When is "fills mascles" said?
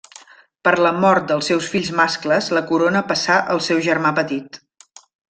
1.75-2.47